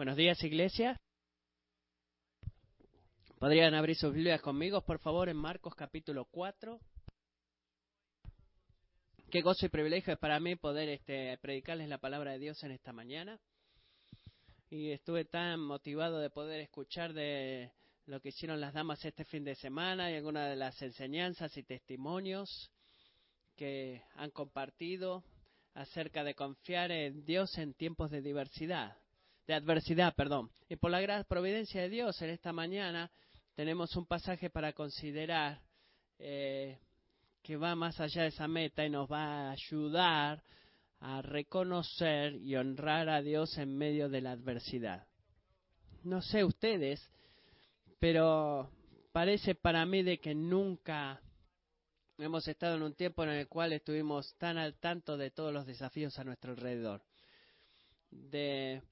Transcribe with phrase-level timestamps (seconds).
[0.00, 0.98] Buenos días, iglesia.
[3.38, 6.80] ¿Podrían abrir sus Biblias conmigo, por favor, en Marcos capítulo 4?
[9.30, 12.70] Qué gozo y privilegio es para mí poder este, predicarles la palabra de Dios en
[12.70, 13.38] esta mañana.
[14.70, 17.70] Y estuve tan motivado de poder escuchar de
[18.06, 21.62] lo que hicieron las damas este fin de semana y algunas de las enseñanzas y
[21.62, 22.72] testimonios
[23.54, 25.24] que han compartido
[25.74, 28.96] acerca de confiar en Dios en tiempos de diversidad,
[29.50, 30.48] de adversidad, perdón.
[30.68, 33.10] Y por la gran providencia de Dios, en esta mañana
[33.56, 35.60] tenemos un pasaje para considerar
[36.20, 36.78] eh,
[37.42, 40.40] que va más allá de esa meta y nos va a ayudar
[41.00, 45.08] a reconocer y honrar a Dios en medio de la adversidad.
[46.04, 47.10] No sé ustedes,
[47.98, 48.70] pero
[49.10, 51.20] parece para mí de que nunca
[52.18, 55.66] hemos estado en un tiempo en el cual estuvimos tan al tanto de todos los
[55.66, 57.02] desafíos a nuestro alrededor.
[58.12, 58.82] De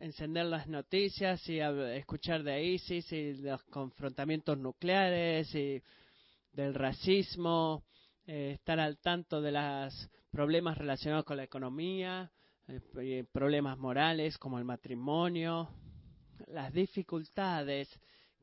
[0.00, 5.82] encender las noticias y escuchar de ISIS y los confrontamientos nucleares y
[6.52, 7.84] del racismo,
[8.26, 12.30] eh, estar al tanto de los problemas relacionados con la economía,
[12.68, 15.68] eh, problemas morales como el matrimonio,
[16.46, 17.88] las dificultades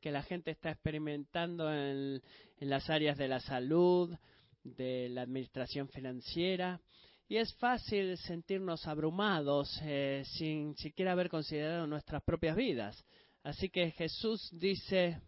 [0.01, 2.21] que la gente está experimentando en,
[2.59, 4.13] las áreas de la salud,
[4.63, 6.81] de la administración financiera.
[7.29, 13.05] Y es fácil sentirnos abrumados eh, sin siquiera haber considerado nuestras propias vidas.
[13.43, 15.21] Así que Jesús dice,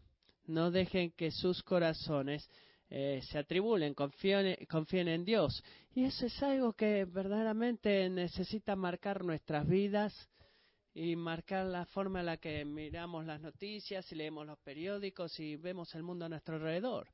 [0.47, 2.49] no dejen que sus corazones
[2.89, 5.63] eh, se atribulen, confíen, confíen en Dios.
[5.93, 10.27] Y eso es algo que verdaderamente necesita marcar nuestras vidas
[10.95, 15.55] y marcar la forma en la que miramos las noticias y leemos los periódicos y
[15.55, 17.09] vemos el mundo a nuestro alrededor.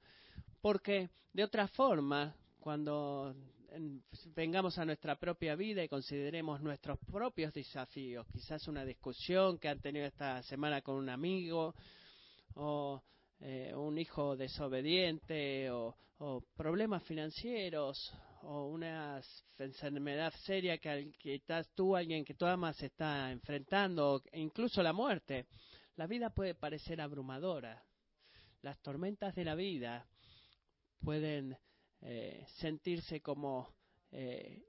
[0.61, 3.35] Porque de otra forma, cuando
[4.35, 9.79] vengamos a nuestra propia vida y consideremos nuestros propios desafíos, quizás una discusión que han
[9.79, 11.75] tenido esta semana con un amigo
[12.55, 13.01] o
[13.39, 15.95] eh, un hijo desobediente o,
[16.55, 18.11] problemas financieros
[18.41, 19.21] o una
[19.59, 25.45] enfermedad seria que quizás tú, alguien que tú amas, está enfrentando, o incluso la muerte.
[25.95, 27.83] La vida puede parecer abrumadora.
[28.63, 30.07] Las tormentas de la vida
[30.99, 31.55] pueden
[32.01, 33.73] eh, sentirse como
[34.11, 34.63] eh,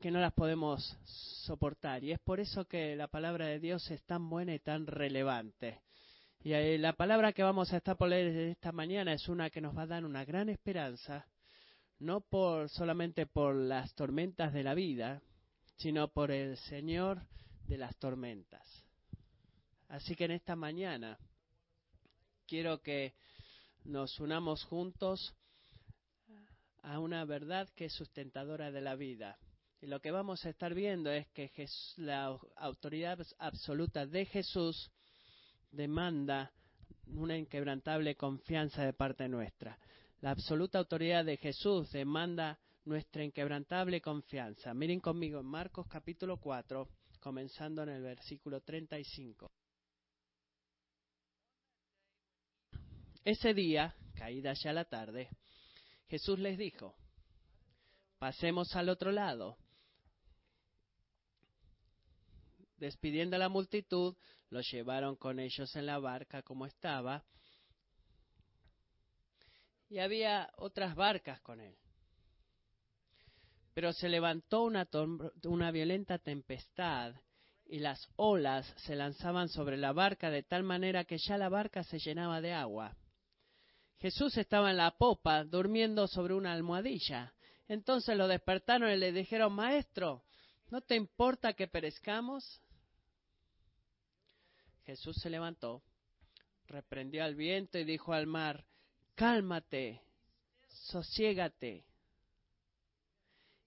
[0.00, 0.96] que no las podemos
[1.46, 2.04] soportar.
[2.04, 5.80] Y es por eso que la palabra de Dios es tan buena y tan relevante.
[6.42, 9.74] Y la palabra que vamos a estar por leer esta mañana es una que nos
[9.74, 11.26] va a dar una gran esperanza,
[11.98, 15.22] no por solamente por las tormentas de la vida,
[15.76, 17.22] sino por el Señor
[17.66, 18.84] de las tormentas.
[19.88, 21.18] Así que en esta mañana
[22.46, 23.14] quiero que
[23.84, 25.34] nos unamos juntos
[26.84, 29.38] a una verdad que es sustentadora de la vida.
[29.80, 31.50] Y lo que vamos a estar viendo es que
[31.96, 34.90] la autoridad absoluta de Jesús
[35.70, 36.52] demanda
[37.06, 39.78] una inquebrantable confianza de parte nuestra.
[40.20, 44.72] La absoluta autoridad de Jesús demanda nuestra inquebrantable confianza.
[44.74, 46.88] Miren conmigo en Marcos capítulo 4,
[47.20, 49.50] comenzando en el versículo 35.
[53.24, 55.30] Ese día, caída ya la tarde,
[56.14, 56.94] Jesús les dijo,
[58.20, 59.58] pasemos al otro lado.
[62.76, 64.16] Despidiendo a la multitud,
[64.48, 67.24] lo llevaron con ellos en la barca como estaba.
[69.88, 71.76] Y había otras barcas con él.
[73.72, 74.88] Pero se levantó una,
[75.42, 77.16] una violenta tempestad
[77.66, 81.82] y las olas se lanzaban sobre la barca de tal manera que ya la barca
[81.82, 82.96] se llenaba de agua.
[84.04, 87.32] Jesús estaba en la popa, durmiendo sobre una almohadilla.
[87.68, 90.22] Entonces lo despertaron y le dijeron, Maestro,
[90.68, 92.60] ¿no te importa que perezcamos?
[94.84, 95.82] Jesús se levantó,
[96.66, 98.66] reprendió al viento y dijo al mar,
[99.14, 100.02] cálmate,
[100.68, 101.86] sosiégate.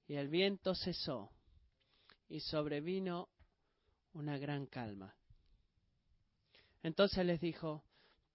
[0.07, 1.31] Y el viento cesó
[2.29, 3.27] y sobrevino
[4.13, 5.15] una gran calma.
[6.83, 7.86] Entonces les dijo,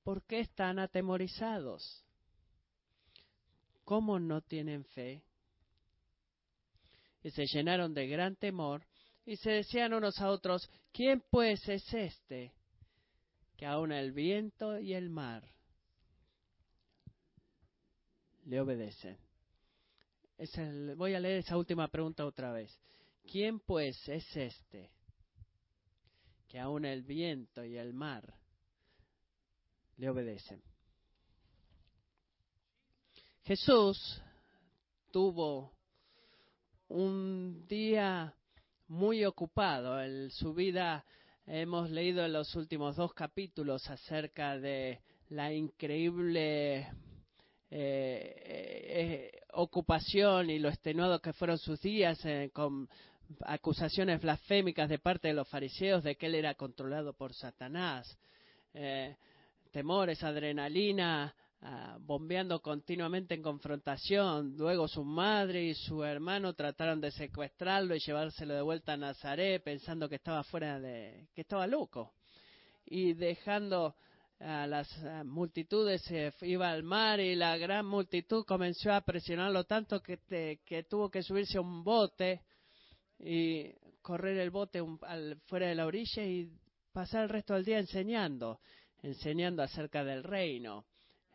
[0.02, 2.04] ¿por qué están atemorizados?
[3.84, 5.22] ¿Cómo no tienen fe?
[7.22, 8.86] Y se llenaron de gran temor
[9.24, 12.52] y se decían unos a otros, ¿quién pues es este
[13.56, 15.48] que aun el viento y el mar
[18.44, 19.16] le obedecen.
[20.96, 22.76] voy a leer esa última pregunta otra vez.
[23.30, 24.90] ¿Quién pues es este
[26.48, 28.34] que aun el viento y el mar
[29.96, 30.62] le obedecen?
[33.44, 34.22] Jesús
[35.10, 35.72] tuvo
[36.88, 38.34] un día
[38.88, 40.00] muy ocupado.
[40.00, 41.04] en su vida
[41.46, 45.00] hemos leído en los últimos dos capítulos acerca de
[45.30, 46.88] la increíble
[47.70, 48.34] eh,
[48.90, 52.20] eh, ocupación y lo extenuado que fueron sus días
[52.52, 52.88] con
[53.40, 58.18] acusaciones blasfémicas de parte de los fariseos de que él era controlado por Satanás.
[59.72, 61.34] Temores, adrenalina,
[61.64, 64.56] Ah, bombeando continuamente en confrontación.
[64.56, 69.62] Luego su madre y su hermano trataron de secuestrarlo y llevárselo de vuelta a Nazaret
[69.62, 72.14] pensando que estaba fuera de, que estaba loco.
[72.84, 73.94] Y dejando
[74.40, 74.88] a las
[75.24, 80.18] multitudes se iba al mar y la gran multitud comenzó a presionarlo tanto que,
[80.64, 82.42] que tuvo que subirse a un bote
[83.20, 84.82] y correr el bote
[85.46, 86.50] fuera de la orilla y
[86.92, 88.58] pasar el resto del día enseñando,
[89.02, 90.86] enseñando acerca del reino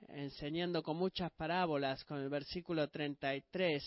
[0.10, 3.84] enseñando con muchas parábolas, con el versículo 33,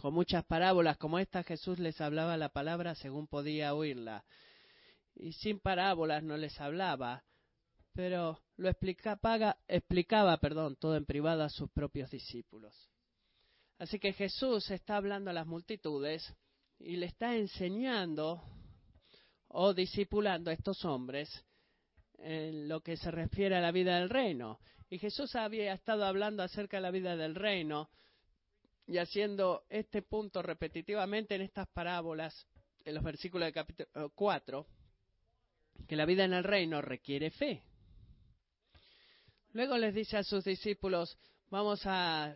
[0.00, 4.24] con muchas parábolas como esta Jesús les hablaba la palabra según podía oírla.
[5.14, 7.24] Y sin parábolas no les hablaba,
[7.92, 12.74] pero lo explicaba, explicaba perdón, todo en privado a sus propios discípulos.
[13.78, 16.34] Así que Jesús está hablando a las multitudes
[16.78, 18.42] y le está enseñando
[19.48, 21.28] o discipulando a estos hombres
[22.18, 24.58] en lo que se refiere a la vida del reino.
[24.90, 27.90] Y Jesús había estado hablando acerca de la vida del reino
[28.86, 32.46] y haciendo este punto repetitivamente en estas parábolas,
[32.84, 34.66] en los versículos del capítulo 4,
[35.86, 37.62] que la vida en el reino requiere fe.
[39.52, 41.18] Luego les dice a sus discípulos,
[41.50, 42.34] vamos a,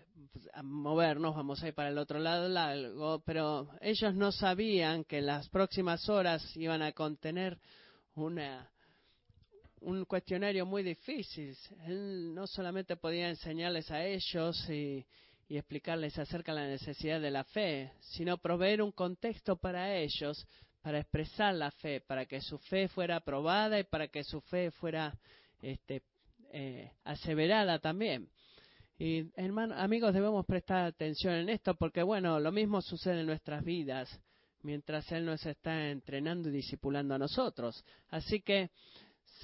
[0.63, 5.49] movernos, vamos a ir para el otro lado, pero ellos no sabían que en las
[5.49, 7.59] próximas horas iban a contener
[8.15, 8.72] una
[9.83, 11.57] un cuestionario muy difícil.
[11.87, 15.05] Él no solamente podía enseñarles a ellos y,
[15.49, 20.47] explicarles acerca de la necesidad de la fe, sino proveer un contexto para ellos
[20.81, 24.71] para expresar la fe, para que su fe fuera aprobada y para que su fe
[24.71, 25.15] fuera
[25.61, 26.03] este,
[26.53, 28.31] eh, aseverada también.
[28.99, 33.63] Y hermanos, amigos, debemos prestar atención en esto porque, bueno, lo mismo sucede en nuestras
[33.63, 34.09] vidas
[34.63, 37.85] mientras Él nos está entrenando y discipulando a nosotros.
[38.09, 38.71] Así que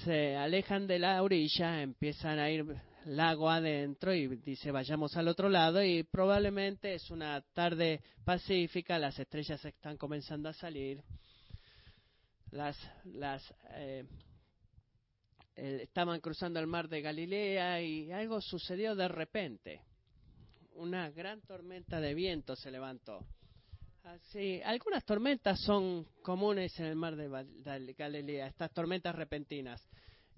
[0.03, 2.65] se alejan de la orilla, empiezan a ir
[3.05, 9.17] lago adentro y dice vayamos al otro lado y probablemente es una tarde pacífica, las
[9.17, 11.01] estrellas están comenzando a salir,
[12.51, 14.05] las, las eh,
[15.55, 19.81] estaban cruzando el mar de Galilea y algo sucedió de repente.
[20.73, 23.25] Una gran tormenta de viento se levantó.
[24.31, 29.81] Sí, algunas tormentas son comunes en el mar de Galilea, estas tormentas repentinas.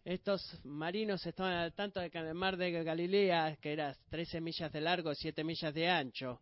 [0.04, 4.42] Estos marinos estaban al tanto de que en el mar de Galilea, que era 13
[4.42, 6.42] millas de largo, 7 millas de ancho,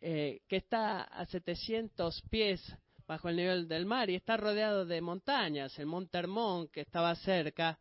[0.00, 2.60] eh, que está a 700 pies
[3.06, 5.78] bajo el nivel del mar y está rodeado de montañas.
[5.78, 7.78] El Monte Hermón, que estaba cerca,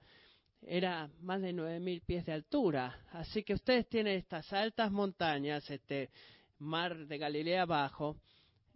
[0.62, 3.04] era más de 9.000 pies de altura.
[3.12, 6.10] Así que ustedes tienen estas altas montañas, este
[6.60, 8.18] mar de Galilea abajo,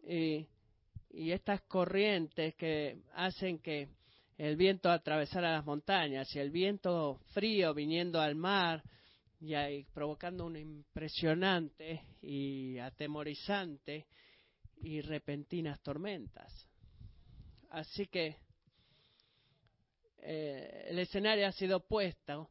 [0.04, 0.48] y,
[1.14, 3.90] estas corrientes que hacen que
[4.38, 8.82] el viento atravesara las montañas y el viento frío viniendo al mar
[9.42, 14.08] y ahí provocando una impresionante y atemorizante
[14.78, 16.68] y repentinas tormentas.
[17.72, 18.38] Así que
[20.20, 22.50] eh, el escenario ha sido puesto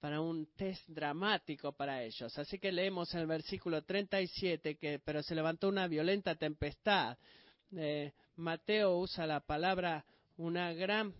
[0.00, 2.36] para un test dramático para ellos.
[2.38, 7.18] Así que leemos el versículo 37 que, pero se levantó una violenta tempestad.
[7.76, 10.04] Eh, Mateo usa la palabra
[10.38, 11.14] una gran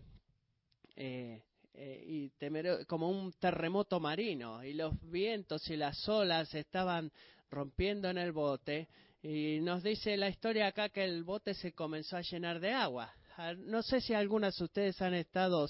[0.96, 1.42] eh,
[1.75, 7.12] eh, y como un terremoto marino y los vientos y las olas estaban
[7.50, 8.88] rompiendo en el bote
[9.22, 13.12] y nos dice la historia acá que el bote se comenzó a llenar de agua.
[13.37, 15.68] Ah, no sé si algunas de ustedes han estado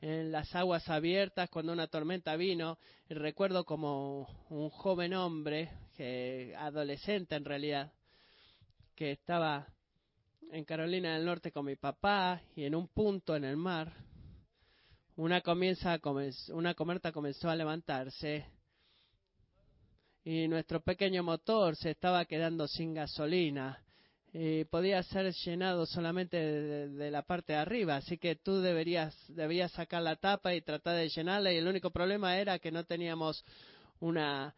[0.00, 2.78] en las aguas abiertas cuando una tormenta vino.
[3.08, 7.92] Y recuerdo como un joven hombre, que, adolescente en realidad,
[8.94, 9.66] que estaba
[10.50, 13.92] en Carolina del Norte con mi papá y en un punto en el mar,
[15.16, 15.98] una, comienza
[16.48, 18.46] una comerta comenzó a levantarse
[20.24, 23.82] y nuestro pequeño motor se estaba quedando sin gasolina
[24.32, 29.72] y podía ser llenado solamente de, la parte de arriba, así que tú deberías debías
[29.72, 33.44] sacar la tapa y tratar de llenarla y el único problema era que no teníamos
[33.98, 34.54] una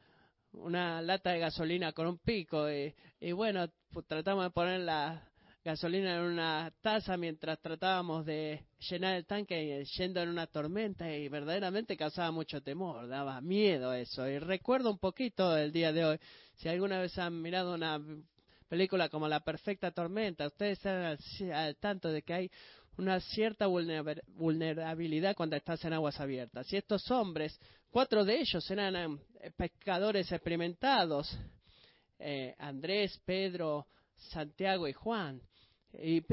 [0.53, 3.67] una lata de gasolina con un pico y, y bueno
[4.07, 5.27] tratamos de poner la
[5.65, 11.29] gasolina en una taza mientras tratábamos de llenar el tanque yendo en una tormenta y
[11.29, 14.29] verdaderamente causaba mucho temor, daba miedo eso.
[14.29, 16.19] Y recuerdo un poquito el día de hoy,
[16.57, 18.01] si alguna vez han mirado una
[18.73, 21.19] película como La Perfecta Tormenta, ustedes están
[21.53, 22.51] al, tanto de que hay
[22.97, 26.73] una cierta vulnerabilidad cuando estás en aguas abiertas.
[26.73, 27.61] Y estos hombres,
[27.91, 31.39] cuatro de ellos eran eh, pescadores experimentados,
[32.19, 33.89] eh, Andrés, Pedro,
[34.31, 35.43] Santiago y Juan.
[35.93, 36.25] Y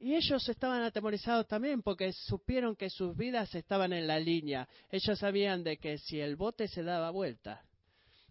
[0.00, 4.68] ellos estaban atemorizados también porque supieron que sus vidas estaban en la línea.
[4.88, 7.64] Ellos sabían de que si el bote se daba vuelta,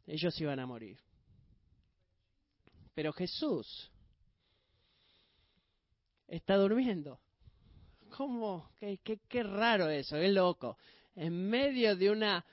[0.07, 1.04] ellos iban a morir.
[2.95, 3.91] Pero Jesús
[6.27, 7.19] está durmiendo.
[8.09, 8.71] ¿Cómo?
[8.79, 10.77] Qué, qué, raro eso, es loco.
[11.15, 12.45] En medio de una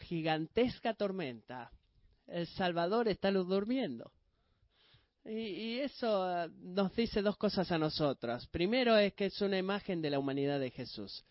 [0.00, 1.72] gigantesca tormenta,
[2.28, 4.12] el Salvador está durmiendo.
[5.24, 8.46] Y, eso ah, nos dice dos cosas a nosotros.
[8.46, 11.24] Primero es que es una imagen de la humanidad de Jesús.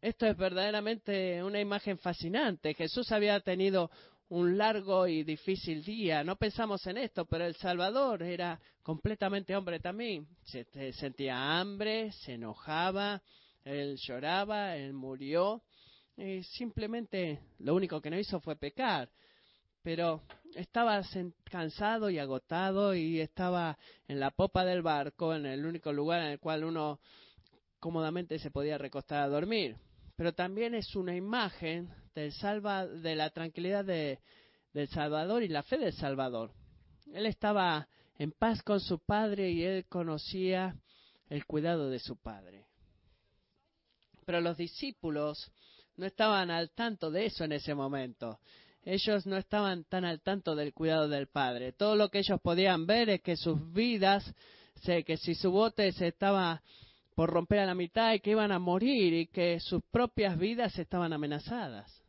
[0.00, 2.74] Esto es verdaderamente una imagen fascinante.
[2.74, 3.90] Jesús había tenido
[4.28, 6.24] un largo y difícil día.
[6.24, 10.26] No pensamos en esto, pero el Salvador era completamente hombre también.
[10.44, 13.22] Se, sentía hambre, se enojaba,
[13.64, 15.62] él lloraba, él murió.
[16.16, 19.10] Y simplemente lo único que no hizo fue pecar.
[19.82, 20.22] Pero
[20.54, 21.02] estaba
[21.50, 23.76] cansado y agotado y estaba
[24.08, 27.00] en la popa del barco, en el único lugar en el cual uno
[27.80, 29.76] cómodamente se podía recostar a dormir.
[30.16, 34.20] Pero también es una imagen del salva, de la tranquilidad de,
[34.72, 36.52] del Salvador y la fe del Salvador.
[37.12, 40.76] Él estaba en paz con su padre y él conocía
[41.28, 42.66] el cuidado de su padre.
[44.24, 45.50] Pero los discípulos
[45.96, 48.38] no estaban al tanto de eso en ese momento.
[48.84, 51.72] Ellos no estaban tan al tanto del cuidado del Padre.
[51.72, 54.34] Todo lo que ellos podían ver es que sus vidas,
[54.84, 56.62] que si su bote se estaba
[57.14, 60.78] por romper a la mitad y que iban a morir y que sus propias vidas
[60.78, 62.02] estaban amenazadas.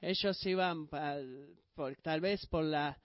[0.00, 0.88] Ellos iban
[2.02, 2.98] tal vez por la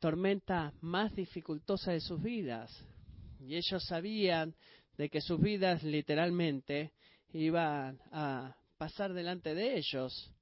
[0.00, 2.72] tormenta más dificultosa de sus vidas.
[3.40, 4.54] Y ellos sabían
[4.96, 6.92] de que sus vidas literalmente
[7.32, 10.32] iban a pasar delante de ellos.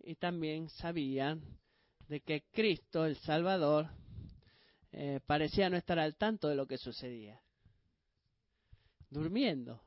[0.00, 1.42] Y también sabían
[2.08, 3.88] de que Cristo, el Salvador,
[4.92, 7.40] eh, parecía no estar al tanto de lo que sucedía
[9.10, 9.82] durmiendo.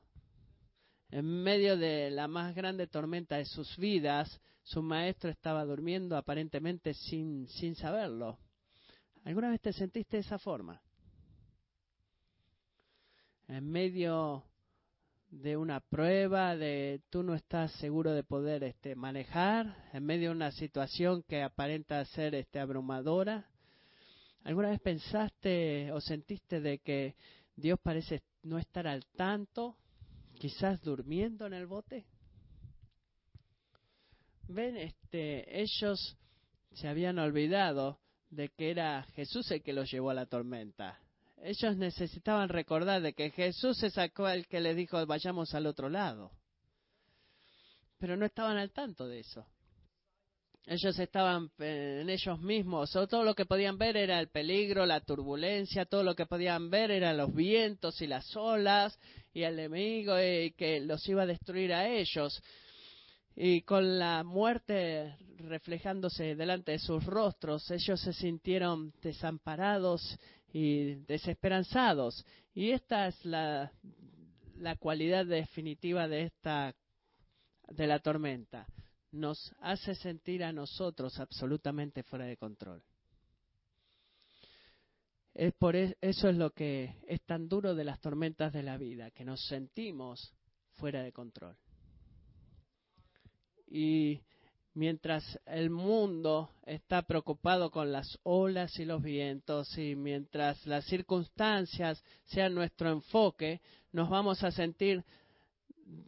[1.09, 6.93] En medio de la más grande tormenta de sus vidas, su maestro estaba durmiendo aparentemente
[6.93, 8.39] sin, sin saberlo.
[9.23, 10.81] ¿Alguna vez te sentiste de esa forma?
[13.47, 14.43] En medio
[15.29, 20.35] de una prueba, de tú no estás seguro de poder este, manejar, en medio de
[20.35, 23.49] una situación que aparenta ser este, abrumadora.
[24.43, 27.15] ¿Alguna vez pensaste o sentiste de que
[27.55, 29.77] Dios parece no estar al tanto,
[30.35, 32.05] quizás durmiendo en el bote.
[34.47, 36.17] Ven, este, ellos
[36.73, 40.99] se habían olvidado de que era Jesús el que los llevó a la tormenta.
[41.37, 46.31] Ellos necesitaban recordar de que Jesús es el que les dijo vayamos al otro lado.
[47.99, 49.45] Pero no estaban al tanto de eso
[50.65, 55.85] ellos estaban en ellos mismos, todo lo que podían ver era el peligro, la turbulencia,
[55.85, 58.97] todo lo que podían ver eran los vientos y las olas
[59.33, 62.41] y el enemigo y que los iba a destruir a ellos.
[63.35, 70.17] Y con la muerte reflejándose delante de sus rostros, ellos se sintieron desamparados
[70.53, 72.25] y desesperanzados.
[72.53, 73.71] Y esta es la,
[74.59, 76.73] la cualidad definitiva de esta
[77.67, 78.67] de la tormenta
[79.13, 82.83] nos hace sentir a nosotros absolutamente fuera de control.
[85.33, 88.77] Es por e, eso es lo que es tan duro de las tormentas de la
[88.77, 90.33] vida, que nos sentimos
[90.73, 91.55] fuera de control.
[93.67, 94.21] Y
[94.73, 102.03] mientras el mundo está preocupado con las olas y los vientos y mientras las circunstancias
[102.25, 105.03] sean nuestro enfoque, nos vamos a sentir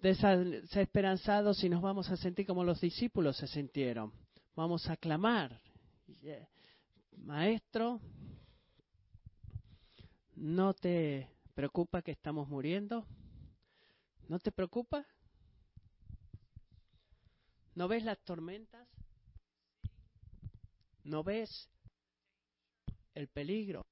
[0.01, 4.11] desesperanzados y nos vamos a sentir como los discípulos se sintieron.
[4.55, 5.59] Vamos a clamar,
[7.17, 7.99] Maestro,
[10.35, 13.05] ¿no te preocupa que estamos muriendo?
[14.27, 15.05] ¿No te preocupa?
[17.75, 18.87] ¿No ves las tormentas?
[21.03, 21.69] ¿No ves
[23.13, 23.85] el peligro?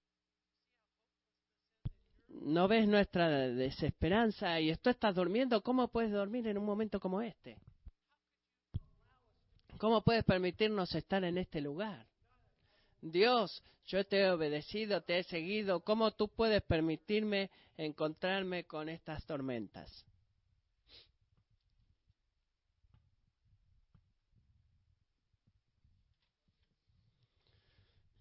[2.41, 7.21] No ves nuestra desesperanza y tú estás durmiendo, ¿cómo puedes dormir en un momento como
[7.21, 7.57] este?
[9.77, 12.05] ¿Cómo puedes permitirnos estar en este lugar?
[13.01, 19.25] Dios, yo te he obedecido, te he seguido, ¿cómo tú puedes permitirme encontrarme con estas
[19.25, 20.05] tormentas?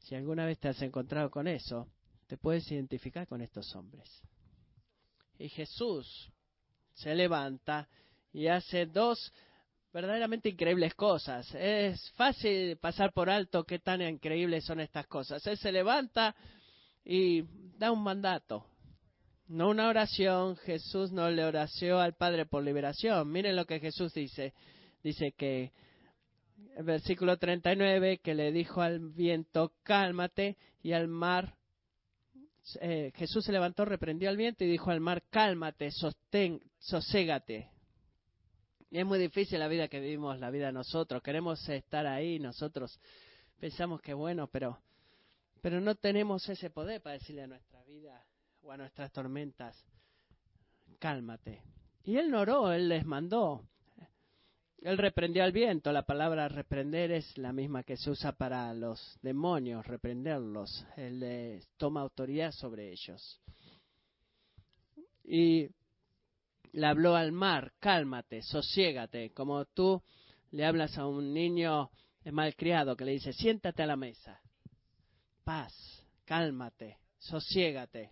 [0.00, 1.88] Si alguna vez te has encontrado con eso,
[2.32, 4.08] te puedes identificar con estos hombres.
[5.38, 6.30] Y Jesús
[6.94, 7.90] se levanta
[8.32, 9.34] y hace dos
[9.92, 11.54] verdaderamente increíbles cosas.
[11.54, 15.46] Es fácil pasar por alto qué tan increíbles son estas cosas.
[15.46, 16.34] Él se levanta
[17.04, 17.42] y
[17.76, 18.64] da un mandato.
[19.48, 23.30] No una oración, Jesús no le oració al Padre por liberación.
[23.30, 24.54] Miren lo que Jesús dice.
[25.02, 25.70] Dice que,
[26.78, 31.58] el versículo 39, que le dijo al viento, cálmate, y al mar,
[32.80, 37.68] eh, Jesús se levantó, reprendió al viento y dijo al mar, cálmate, sostén, soségate.
[38.90, 41.22] Y es muy difícil la vida que vivimos, la vida de nosotros.
[41.22, 43.00] Queremos estar ahí, nosotros
[43.58, 44.78] pensamos que bueno, pero,
[45.60, 48.24] pero no tenemos ese poder para decirle a nuestra vida,
[48.62, 49.76] o a nuestras tormentas,
[50.98, 51.62] cálmate.
[52.04, 53.68] Y él no oró, él les mandó.
[54.82, 55.92] Él reprendió al viento.
[55.92, 60.84] La palabra reprender es la misma que se usa para los demonios, reprenderlos.
[60.96, 63.40] Él toma autoridad sobre ellos.
[65.24, 65.68] Y
[66.72, 70.02] le habló al mar, cálmate, sosiégate, como tú
[70.50, 71.90] le hablas a un niño
[72.32, 74.40] malcriado que le dice, siéntate a la mesa.
[75.44, 75.72] Paz,
[76.24, 78.10] cálmate, sosiégate.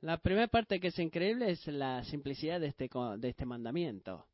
[0.00, 4.26] La primera parte que es increíble es la simplicidad de este, de este mandamiento.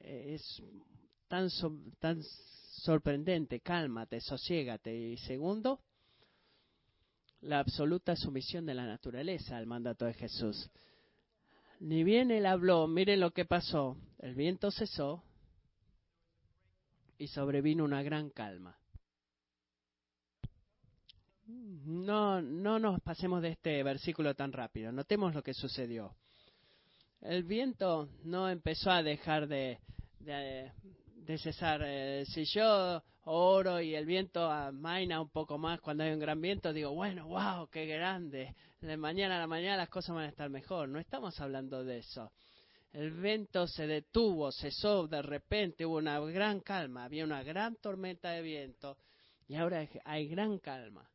[0.00, 0.62] Es
[1.28, 1.48] tan,
[1.98, 2.22] tan
[2.82, 4.94] sorprendente, cálmate, sosiégate.
[4.94, 5.80] Y segundo,
[7.40, 10.70] la absoluta sumisión de la naturaleza al mandato de Jesús.
[11.80, 13.96] Ni bien él habló, miren lo que pasó.
[14.18, 15.22] El viento cesó
[17.18, 18.76] y sobrevino una gran calma.
[21.46, 24.92] No, no nos pasemos de este versículo tan rápido.
[24.92, 26.14] Notemos lo que sucedió.
[27.20, 29.78] El viento no empezó a dejar de,
[31.26, 31.82] cesar.
[31.84, 36.40] Eh, si yo oro y el viento amaina un poco más cuando hay un gran
[36.40, 38.54] viento, digo, bueno, wow, qué grande.
[38.80, 40.88] De mañana a la mañana las cosas van a estar mejor.
[40.88, 42.32] No estamos hablando de eso.
[42.92, 48.30] El viento se detuvo, cesó de repente, hubo una gran calma, había una gran tormenta
[48.30, 48.96] de viento
[49.46, 51.10] y ahora hay gran calma.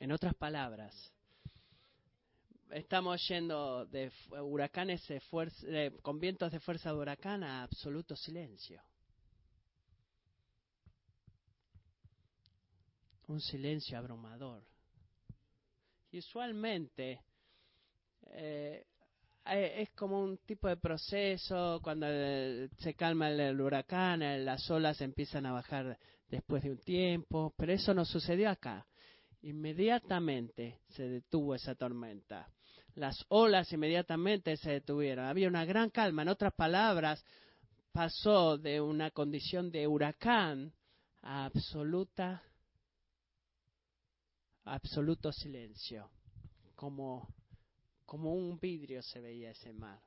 [0.00, 1.12] En otras palabras,
[2.72, 5.06] estamos yendo de huracanes
[6.02, 8.82] con vientos de fuerza de huracán a absoluto silencio.
[13.28, 14.62] Un silencio abrumador.
[16.10, 17.22] Y usualmente
[18.26, 18.84] eh,
[19.44, 22.06] es como un tipo de proceso cuando
[22.78, 27.94] se calma el huracán, las olas empiezan a bajar después de un tiempo, pero eso
[27.94, 28.86] no sucedió acá.
[29.42, 32.48] Inmediatamente se detuvo esa tormenta.
[32.94, 35.24] Las olas inmediatamente se detuvieron.
[35.24, 36.22] Había una gran calma.
[36.22, 37.24] En otras palabras,
[37.92, 40.72] pasó de una condición de huracán
[41.22, 42.42] a absoluta
[44.64, 46.10] absoluto silencio.
[46.74, 47.28] Como,
[48.04, 50.00] como un vidrio se veía ese mar.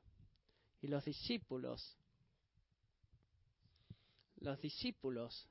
[0.80, 1.96] Y los discípulos,
[4.36, 5.48] los discípulos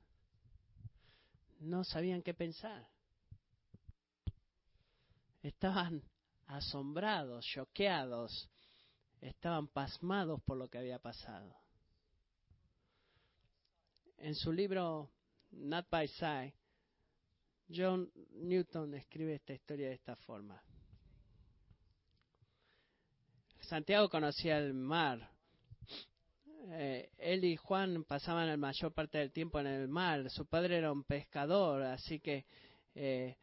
[1.60, 2.88] no sabían qué pensar.
[5.42, 6.02] Estaban
[6.46, 8.48] asombrados, choqueados,
[9.20, 11.56] estaban pasmados por lo que había pasado.
[14.18, 15.10] En su libro
[15.50, 16.54] Not by Sight,
[17.68, 20.62] John Newton escribe esta historia de esta forma.
[23.60, 25.28] Santiago conocía el mar.
[26.68, 30.30] Eh, él y Juan pasaban la mayor parte del tiempo en el mar.
[30.30, 32.46] Su padre era un pescador, así que
[32.94, 33.36] eh,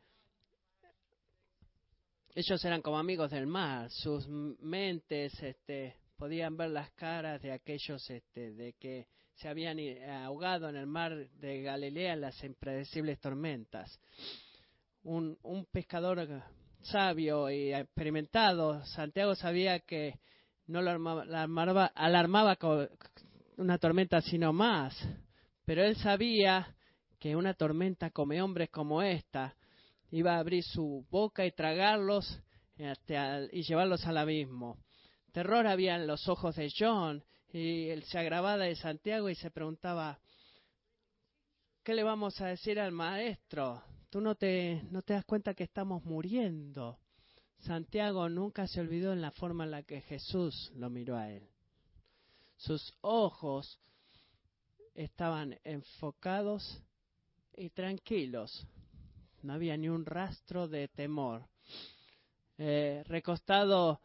[2.36, 8.10] ellos eran como amigos del mar, sus mentes este, podían ver las caras de aquellos
[8.10, 9.78] este, de que se habían
[10.10, 14.00] ahogado en el mar de Galilea en las impredecibles tormentas.
[15.04, 15.38] Un,
[15.72, 16.44] pescador
[16.82, 20.20] sabio y experimentado, Santiago sabía que
[20.68, 22.90] no lo alarmaba, alarmaba con
[23.58, 24.98] una tormenta sino más,
[25.66, 26.76] pero él sabía
[27.20, 29.56] que una tormenta come hombres como esta
[30.14, 32.40] iba a abrir su boca y tragarlos
[32.78, 34.78] y llevarlos al abismo.
[35.32, 39.50] Terror había en los ojos de John y él se agravaba de Santiago y se
[39.50, 40.20] preguntaba,
[41.84, 43.82] ¿qué le vamos a decir al maestro?
[44.12, 47.00] Tú no te, no te das cuenta que estamos muriendo.
[47.62, 51.50] Santiago nunca se olvidó en la forma en la que Jesús lo miró a él.
[52.58, 53.80] Sus ojos
[54.94, 56.84] estaban enfocados
[57.56, 58.68] y tranquilos
[59.44, 61.46] no había ni un rastro de temor.
[62.58, 64.00] Eh, recostado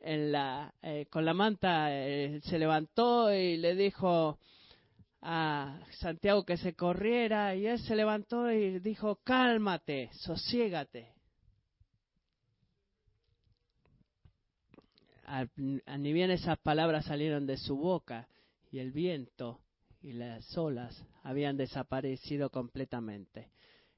[0.00, 4.38] eh, con la manta, eh, se levantó y le dijo
[5.20, 11.14] a Santiago que se corriera y él se levantó y dijo, cálmate, sosiégate.
[15.86, 18.28] ni bien esas palabras salieron de su boca
[18.70, 19.62] y el viento
[20.02, 23.50] y las olas habían desaparecido completamente.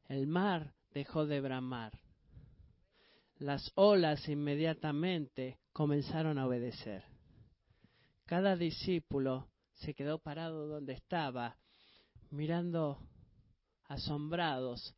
[0.08, 1.98] El mar dejó de bramar.
[3.36, 7.04] Las olas inmediatamente comenzaron a obedecer.
[8.26, 11.58] Cada discípulo se quedó parado donde estaba,
[12.30, 13.00] mirando
[13.84, 14.94] asombrados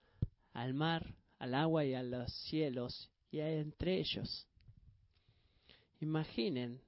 [0.53, 4.47] al mar, al agua y a los cielos y entre ellos.
[6.01, 6.81] Imaginen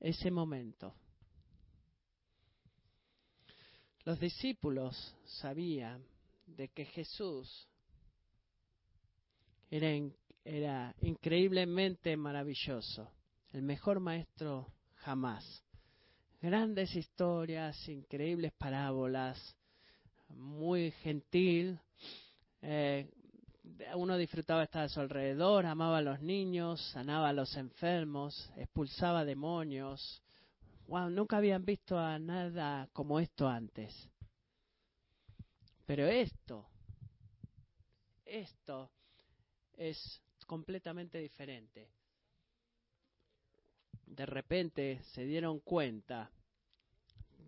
[0.00, 0.94] ese momento.
[4.04, 6.04] Los discípulos sabían
[6.46, 7.68] de que Jesús
[9.70, 9.88] era,
[10.44, 13.10] era increíblemente maravilloso,
[13.52, 15.62] el mejor maestro jamás.
[16.40, 19.56] Grandes historias, increíbles parábolas,
[20.28, 21.78] muy gentil.
[22.60, 23.08] Eh,
[23.94, 29.24] uno disfrutaba estar a su alrededor, amaba a los niños, sanaba a los enfermos, expulsaba
[29.24, 30.22] demonios.
[30.86, 34.10] Wow, nunca habían visto a nada como esto antes.
[35.86, 36.66] Pero esto,
[38.24, 38.90] esto
[39.76, 41.90] es completamente diferente.
[44.06, 46.30] De repente se dieron cuenta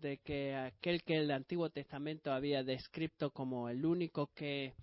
[0.01, 4.75] de que aquel que el Antiguo Testamento había descrito como el único que,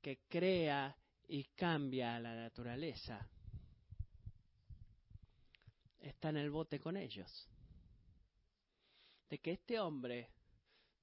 [0.00, 0.96] que crea
[1.28, 3.28] y cambia la naturaleza,
[6.00, 7.46] está en el bote con ellos.
[9.28, 10.30] De que este hombre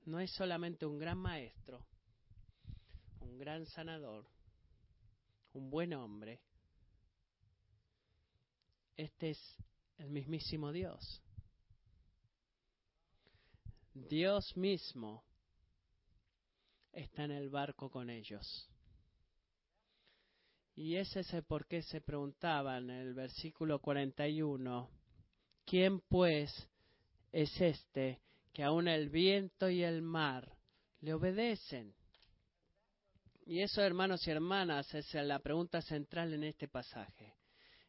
[0.08, 1.86] no es solamente un gran maestro,
[3.20, 4.26] un gran sanador,
[5.52, 6.39] un buen hombre.
[8.96, 9.58] Este es
[9.98, 11.22] el mismísimo Dios.
[13.93, 15.26] Dios mismo
[16.93, 18.70] está en el barco con ellos.
[20.74, 24.89] Y ese es el por qué se preguntaban en el versículo 41,
[25.65, 26.70] ¿quién pues
[27.34, 28.22] es este
[28.58, 30.52] que aún el viento y el mar
[31.02, 31.93] le obedecen?
[33.46, 37.36] Y eso, hermanos y hermanas, es la pregunta central en este pasaje.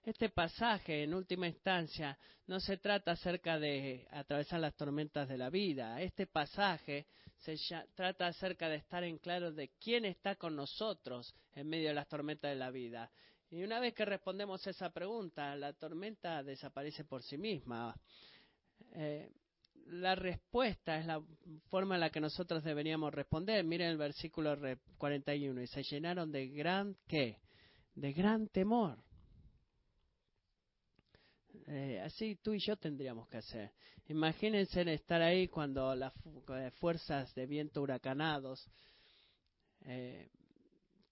[0.02, 5.48] Este pasaje, en última instancia, no se trata acerca de atravesar las tormentas de la
[5.48, 6.02] vida.
[6.02, 7.07] Este pasaje
[7.38, 7.57] se
[7.94, 12.09] trata acerca de estar en claro de quién está con nosotros en medio de las
[12.09, 13.11] tormentas de la vida.
[13.50, 17.98] Y una vez que respondemos esa pregunta, la tormenta desaparece por sí misma.
[18.92, 19.31] Eh,
[19.90, 21.22] la respuesta es la
[21.68, 23.64] forma en la que nosotros deberíamos responder.
[23.64, 24.57] Miren el versículo
[24.98, 25.62] 41.
[25.62, 27.38] Y se llenaron de gran, ¿qué?
[27.94, 28.98] De gran temor.
[31.66, 33.72] Eh, así tú y yo tendríamos que hacer.
[34.09, 36.14] Imagínense estar ahí cuando las
[36.55, 38.66] eh, fuerzas de viento huracanados
[39.83, 40.31] eh,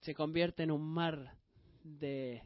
[0.01, 1.37] se convierten en un mar
[1.83, 2.41] de,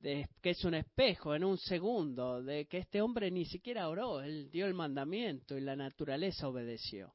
[0.00, 4.20] de, que es un espejo en un segundo, de que este hombre ni siquiera oró,
[4.20, 7.14] él dio el mandamiento y la naturaleza obedeció.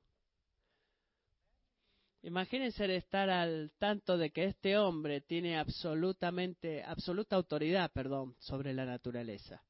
[2.22, 8.86] Imagínense estar al tanto de que este hombre tiene absolutamente, absoluta autoridad, perdón, sobre la
[8.86, 9.64] naturaleza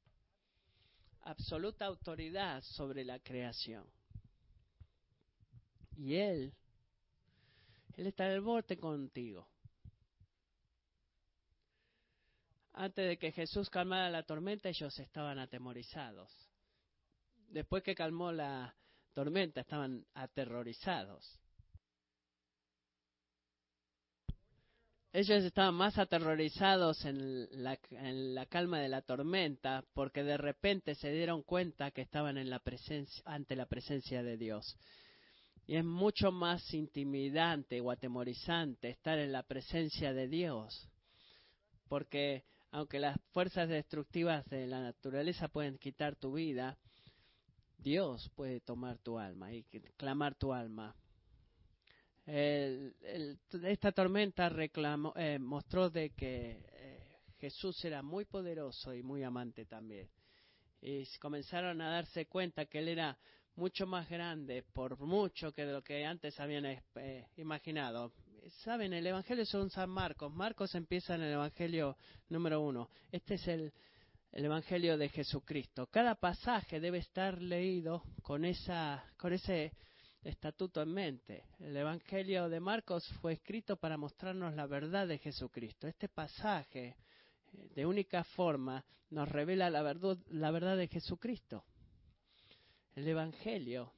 [1.29, 3.85] absoluta autoridad sobre la creación.
[5.95, 6.53] Y Él,
[7.97, 9.47] Él está en el borde contigo.
[12.79, 16.31] Antes de que Jesús calmara la tormenta, ellos estaban atemorizados.
[17.49, 18.73] Después que calmó la
[19.11, 21.37] tormenta, estaban aterrorizados.
[25.11, 31.43] Ellos estaban más aterrorizados en la, calma de la tormenta porque de repente se dieron
[31.43, 34.77] cuenta que estaban en la presencia, ante la presencia de Dios.
[35.67, 40.87] Y es mucho más intimidante o atemorizante estar en la presencia de Dios.
[41.89, 46.77] Porque aunque las fuerzas destructivas de la naturaleza pueden quitar tu vida,
[47.77, 49.63] Dios puede tomar tu alma y
[49.97, 50.95] clamar tu alma
[52.31, 54.51] esta tormenta
[55.15, 60.07] eh, mostró de que eh, Jesús era muy poderoso y muy amante también.
[60.81, 63.17] Y comenzaron a darse cuenta que él era
[63.55, 68.13] mucho más grande por mucho que de lo que antes habían eh, imaginado.
[68.49, 70.33] Saben, el Evangelio es San Marcos.
[70.33, 71.95] Marcos empieza en el Evangelio
[72.29, 72.89] número uno.
[73.11, 73.71] Este es el,
[74.31, 75.87] el Evangelio de Jesucristo.
[75.87, 79.73] Cada pasaje debe estar leído con esa, con ese
[80.23, 81.45] estatuto en mente.
[81.59, 85.87] El Evangelio de Marcos fue escrito para mostrarnos la verdad de Jesucristo.
[85.87, 86.97] Este pasaje,
[87.53, 91.63] eh, de única forma, nos revela la verdad, la verdad de Jesucristo.
[92.95, 93.93] El Evangelio,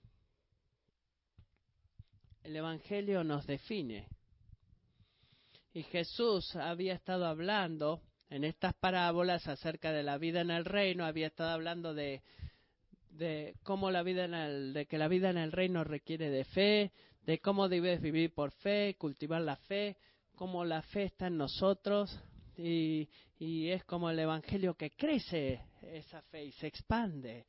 [2.43, 4.07] el Evangelio nos define.
[5.73, 11.05] Y Jesús había estado hablando en estas parábolas acerca de la vida en el reino,
[11.05, 12.21] había estado hablando de,
[13.09, 16.43] de cómo la vida en el, de que la vida en el reino requiere de
[16.45, 19.97] fe, de cómo debes vivir por fe, cultivar la fe,
[20.35, 22.19] cómo la fe está en nosotros
[22.57, 27.45] y, y es como el evangelio que crece esa fe y se expande,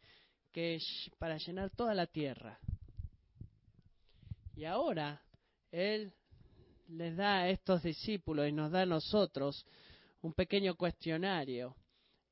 [0.52, 2.58] que es para llenar toda la tierra.
[4.54, 5.22] Y ahora
[5.70, 6.12] él
[6.92, 9.64] les da a estos discípulos y nos da a nosotros
[10.20, 11.74] un pequeño cuestionario.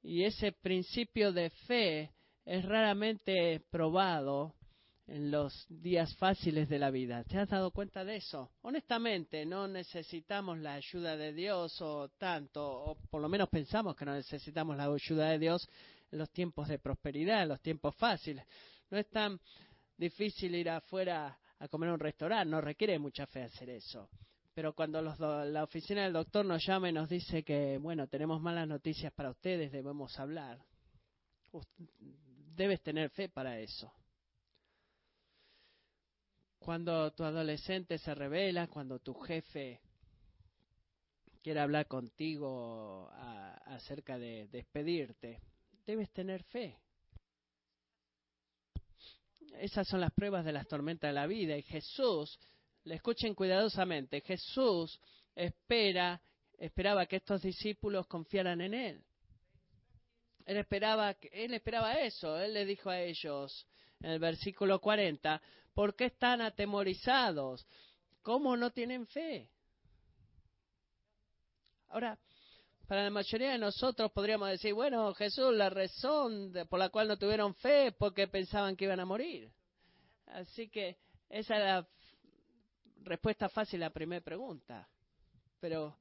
[0.03, 2.11] Y ese principio de fe
[2.45, 4.55] es raramente probado
[5.07, 7.25] en los días fáciles de la vida.
[7.25, 8.53] ¿Te has dado cuenta de eso?
[8.63, 14.05] Honestamente, no necesitamos la ayuda de Dios o tanto, o por lo menos pensamos que
[14.05, 15.69] no necesitamos la ayuda de Dios
[16.13, 18.47] en los tiempos de prosperidad, en los tiempos fáciles.
[18.89, 19.41] No es tan
[19.97, 24.09] difícil ir afuera a comer a un restaurante, no requiere mucha fe hacer eso.
[24.55, 28.67] Pero cuando la oficina del doctor nos llama y nos dice que, bueno, tenemos malas
[28.67, 30.59] noticias para ustedes, debemos hablar,
[32.57, 33.93] debes tener fe para eso.
[36.59, 39.81] Cuando tu adolescente se revela, cuando tu jefe
[41.43, 43.11] quiere hablar contigo
[43.67, 45.41] acerca de despedirte,
[45.87, 46.77] debes tener fe
[49.61, 51.57] esas son las pruebas de las tormentas de la vida.
[51.57, 52.39] Y Jesús,
[52.85, 55.01] le escuchen cuidadosamente, Jesús
[55.35, 56.21] espera,
[56.59, 59.05] esperaba que estos discípulos confiaran en Él.
[60.47, 62.37] Él esperaba, él esperaba eso.
[62.39, 63.67] Él le dijo a ellos
[64.01, 65.41] en el versículo 40,
[65.75, 67.67] ¿por qué están atemorizados?
[68.23, 69.49] ¿Cómo no tienen fe?
[71.89, 72.19] Ahora,
[72.87, 77.17] para la mayoría de nosotros podríamos decir, bueno, Jesús, la razón por la cual no
[77.17, 79.53] tuvieron fe es porque pensaban que iban a morir.
[80.27, 80.97] Así que
[81.29, 81.89] esa es la
[83.05, 84.89] respuesta fácil a la primera pregunta.
[85.59, 85.97] Pero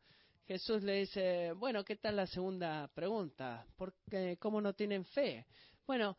[0.48, 3.66] Jesús le dice, bueno, ¿qué tal la segunda pregunta?
[3.76, 3.94] ¿Por
[4.40, 5.46] ¿Cómo no tienen fe?
[5.86, 6.18] Bueno,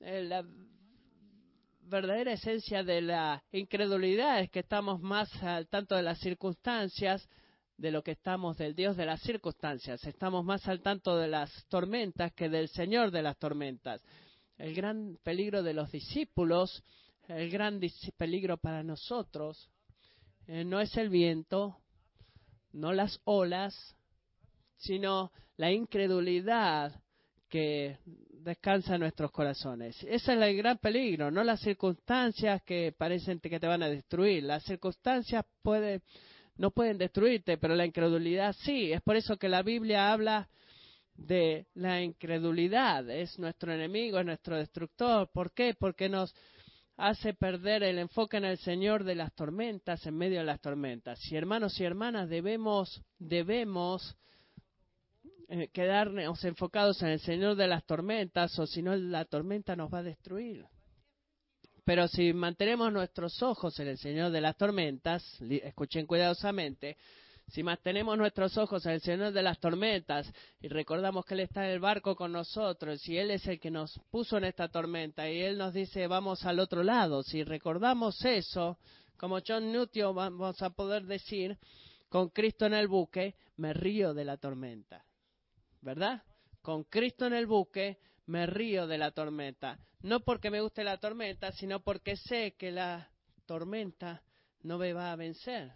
[0.00, 0.44] eh, la
[1.82, 7.28] verdadera esencia de la incredulidad es que estamos más al tanto de las circunstancias
[7.76, 10.04] de lo que estamos del Dios de las circunstancias.
[10.04, 14.02] Estamos más al tanto de las tormentas que del Señor de las tormentas.
[14.58, 16.84] El gran peligro de los discípulos,
[17.26, 17.80] el gran
[18.18, 19.70] peligro para nosotros,
[20.64, 21.76] no es el viento,
[22.72, 23.96] no las olas,
[24.76, 27.00] sino la incredulidad
[27.48, 27.98] que
[28.30, 29.96] descansa en nuestros corazones.
[30.02, 34.44] Ese es el gran peligro, no las circunstancias que parecen que te van a destruir.
[34.44, 36.02] Las circunstancias pueden
[36.56, 38.92] no pueden destruirte, pero la incredulidad sí.
[38.92, 40.48] Es por eso que la Biblia habla
[41.14, 43.08] de la incredulidad.
[43.08, 45.30] Es nuestro enemigo, es nuestro destructor.
[45.32, 45.74] ¿Por qué?
[45.78, 46.34] Porque nos
[47.00, 51.20] hace perder el enfoque en el Señor de las tormentas en medio de las tormentas.
[51.32, 54.16] Y hermanos y hermanas, debemos, debemos
[55.48, 59.92] eh, quedarnos enfocados en el Señor de las tormentas, o si no, la tormenta nos
[59.92, 60.66] va a destruir.
[61.84, 66.98] Pero si mantenemos nuestros ojos en el Señor de las tormentas, escuchen cuidadosamente,
[67.50, 71.72] si mantenemos nuestros ojos el Señor de las tormentas y recordamos que Él está en
[71.72, 75.40] el barco con nosotros y Él es el que nos puso en esta tormenta y
[75.40, 78.78] Él nos dice vamos al otro lado, si recordamos eso,
[79.16, 81.58] como John Newton vamos a poder decir,
[82.08, 85.04] con Cristo en el buque, me río de la tormenta.
[85.80, 86.22] ¿Verdad?
[86.62, 89.78] Con Cristo en el buque, me río de la tormenta.
[90.02, 93.10] No porque me guste la tormenta, sino porque sé que la
[93.46, 94.22] tormenta
[94.62, 95.72] no me va a vencer.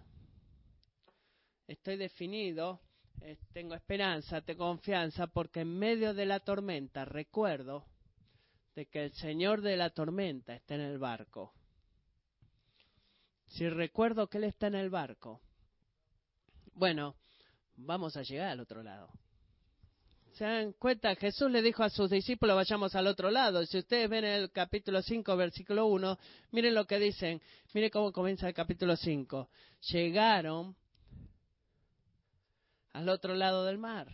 [1.67, 2.81] Estoy definido,
[3.21, 7.87] eh, tengo esperanza, tengo confianza, porque en medio de la tormenta recuerdo
[8.75, 11.55] de que el Señor de la tormenta está en el barco.
[13.47, 15.41] Si recuerdo que Él está en el barco,
[16.75, 17.17] bueno,
[17.77, 19.11] vamos a llegar al otro lado.
[20.33, 21.15] ¿Se dan cuenta?
[21.15, 23.65] Jesús le dijo a sus discípulos, vayamos al otro lado.
[23.65, 26.19] Si ustedes ven el capítulo 5, versículo 1,
[26.51, 27.41] miren lo que dicen.
[27.73, 29.49] Miren cómo comienza el capítulo 5.
[29.93, 30.77] Llegaron
[32.95, 34.09] al otro lado del mar.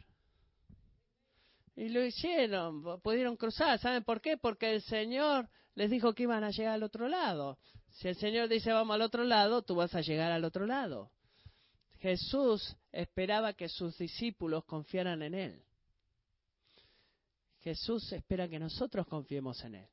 [1.76, 3.78] Y lo hicieron, pudieron cruzar.
[3.78, 4.36] ¿Saben por qué?
[4.36, 7.58] Porque el Señor les dijo que iban a llegar al otro lado.
[7.90, 11.12] Si el Señor dice vamos al otro lado, tú vas a llegar al otro lado.
[11.98, 15.62] Jesús esperaba que sus discípulos confiaran en Él.
[17.60, 19.88] Jesús espera que nosotros confiemos en Él.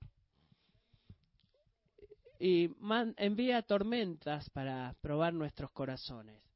[2.39, 2.69] Y
[3.17, 6.46] envía tormentas para probar nuestros corazones.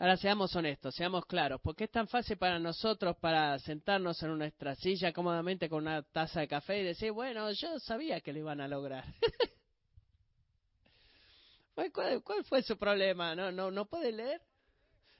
[0.00, 4.76] Ahora seamos honestos, seamos claros, porque es tan fácil para nosotros para sentarnos en nuestra
[4.76, 8.60] silla cómodamente con una taza de café y decir, bueno, yo sabía que lo iban
[8.60, 9.04] a lograr.
[11.92, 13.34] ¿Cuál, fue su problema?
[13.34, 14.40] ¿No, no, no puede leer?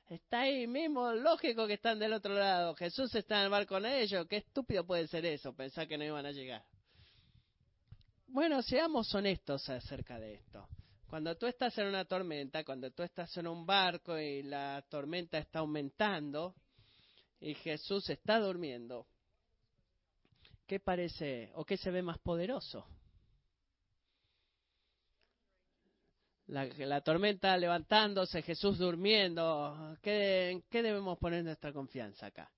[0.09, 2.77] Está ahí mismo, lógico que están del otro lado.
[2.77, 4.27] Jesús está en el barco con ellos.
[4.29, 6.64] Qué estúpido puede ser eso, pensar que no iban a llegar.
[8.29, 10.69] Bueno, seamos honestos acerca de esto.
[11.09, 15.38] Cuando tú estás en una tormenta, cuando tú estás en un barco y la tormenta
[15.38, 16.55] está aumentando
[17.40, 19.07] y Jesús está durmiendo,
[20.66, 22.87] ¿qué parece o qué se ve más poderoso?
[26.49, 29.97] la, tormenta levantándose, Jesús durmiendo.
[30.03, 32.51] ¿Qué, qué debemos poner nuestra confianza acá?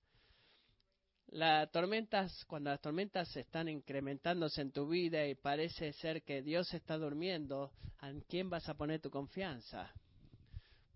[1.31, 6.73] Las tormentas, cuando las tormentas están incrementándose en tu vida y parece ser que Dios
[6.73, 9.93] está durmiendo, ¿en quién vas a poner tu confianza?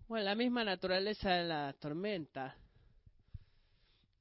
[0.06, 2.54] Bueno, la misma naturaleza de la tormenta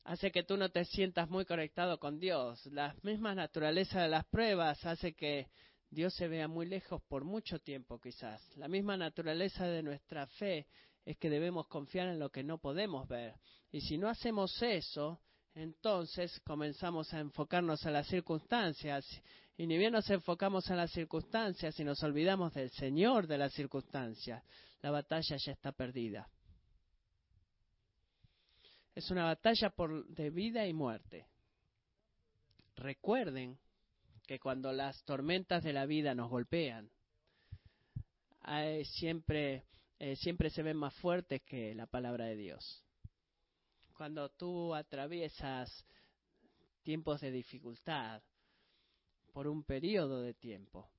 [0.06, 2.66] hace que tú no te sientas muy conectado con Dios.
[2.68, 5.50] La misma naturaleza de las pruebas hace que
[5.90, 8.42] Dios se vea muy lejos por mucho tiempo quizás.
[8.56, 10.66] La misma naturaleza de nuestra fe
[11.04, 13.36] es que debemos confiar en lo que no podemos ver.
[13.70, 15.20] Y si no hacemos eso,
[15.56, 19.06] entonces comenzamos a enfocarnos en las circunstancias.
[19.58, 23.54] Y ni bien nos enfocamos en las circunstancias y nos olvidamos del Señor de las
[23.54, 24.44] circunstancias,
[24.82, 26.30] la batalla ya está perdida.
[28.94, 31.26] Es una batalla por, de vida y muerte.
[32.76, 33.58] Recuerden
[34.28, 36.90] que cuando las tormentas de la vida nos golpean,
[38.84, 39.64] siempre,
[40.00, 42.85] eh, siempre se ven más fuertes que la palabra de Dios.
[43.96, 45.86] Cuando tú atraviesas
[46.84, 48.22] tiempos de dificultad
[49.32, 50.90] por un periodo de tiempo,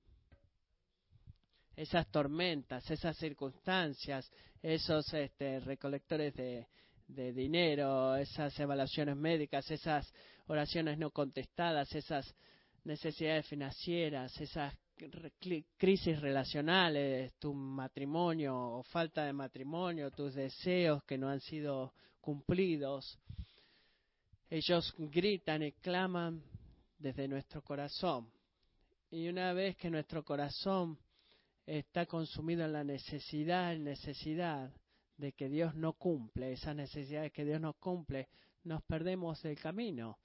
[1.76, 4.30] esas tormentas, esas circunstancias,
[4.62, 6.68] esos este, recolectores de,
[7.06, 10.11] de dinero, esas evaluaciones médicas, esas
[10.46, 12.35] oraciones no contestadas, esas
[12.85, 14.74] necesidades financieras, esas
[15.76, 21.92] crisis relacionales, tu matrimonio o falta de matrimonio, tus deseos que no han sido
[22.27, 23.21] cumplidos.
[24.51, 26.43] Ellos gritan y claman
[26.99, 28.29] desde nuestro corazón.
[29.12, 30.99] Y una vez que nuestro corazón
[31.65, 34.75] está consumido en la necesidad, en necesidad
[35.17, 38.29] de que Dios no cumple, esa necesidad de que Dios no cumple,
[38.65, 40.19] nos perdemos del camino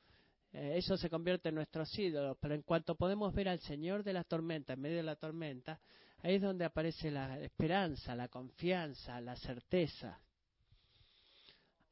[0.54, 4.14] eh, eso se convierte en nuestros ídolos, pero en cuanto podemos ver al Señor de
[4.14, 5.80] la tormenta, en medio de la tormenta,
[6.22, 10.20] ahí es donde aparece la esperanza, la confianza, la certeza.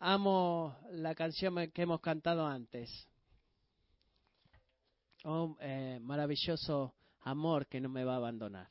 [0.01, 2.89] Amo la canción que hemos cantado antes.
[5.25, 8.69] Oh, eh, maravilloso amor que no me va a abandonar.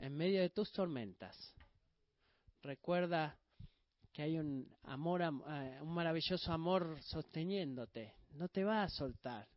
[0.00, 1.54] En medio de tus tormentas,
[2.62, 3.38] recuerda
[4.12, 8.16] que hay un amor, eh, un maravilloso amor sosteniéndote.
[8.32, 9.48] No te va a soltar.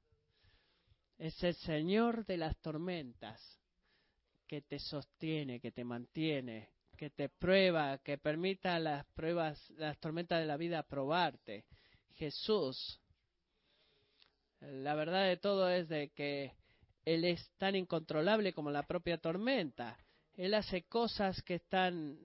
[1.17, 3.59] Es el Señor de las tormentas
[4.53, 10.39] que te sostiene, que te mantiene, que te prueba, que permita las pruebas, las tormentas
[10.39, 11.65] de la vida probarte.
[12.13, 13.01] Jesús.
[14.61, 16.53] La verdad de todo es de que
[17.03, 19.97] Él es tan incontrolable como la propia tormenta.
[20.35, 22.15] Él hace cosas que están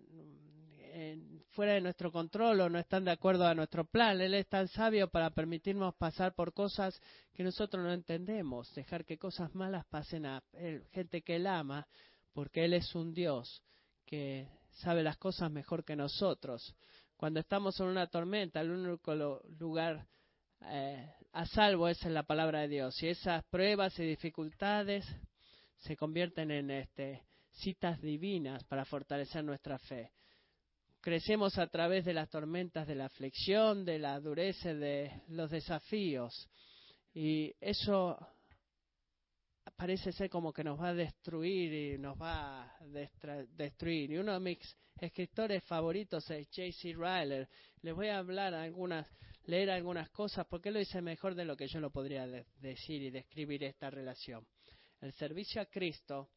[1.52, 4.20] fuera de nuestro control o no están de acuerdo a nuestro plan.
[4.20, 7.00] Él es tan sabio para permitirnos pasar por cosas
[7.32, 10.42] que nosotros no entendemos, dejar que cosas malas pasen a
[10.92, 11.88] gente que él ama,
[12.38, 13.64] porque él es un Dios
[14.07, 16.72] que sabe las cosas mejor que nosotros.
[17.16, 19.12] Cuando estamos en una tormenta, el único
[19.59, 20.07] lugar
[20.61, 23.03] eh, a salvo es en la palabra de Dios.
[23.03, 25.05] Y esas pruebas y dificultades
[25.79, 30.12] se convierten en este, citas divinas para fortalecer nuestra fe
[31.01, 36.48] crecemos a través de las tormentas de la aflicción, de la dureza, de los desafíos.
[37.12, 38.16] Y eso
[39.78, 42.78] parece ser como que nos va a destruir y nos va a
[43.56, 44.10] destruir.
[44.10, 46.94] Y uno de mis escritores favoritos es J.C.
[46.94, 47.48] Ryler.
[47.82, 49.06] Les voy a hablar algunas,
[49.44, 53.02] leer algunas cosas porque él lo dice mejor de lo que yo lo podría decir
[53.02, 54.44] y describir esta relación.
[55.00, 56.30] El servicio a Cristo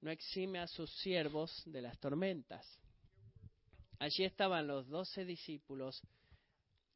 [0.00, 2.80] no exime a sus siervos de las tormentas
[4.00, 6.00] Allí estaban los doce discípulos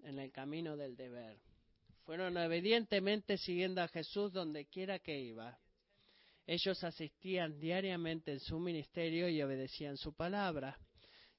[0.05, 1.39] en el camino del deber.
[2.05, 5.59] Fueron obedientemente siguiendo a Jesús donde quiera que iba.
[6.47, 10.79] Ellos asistían diariamente en su ministerio y obedecían su palabra.